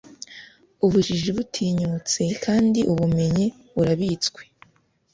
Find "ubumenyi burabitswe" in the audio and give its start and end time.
2.91-4.41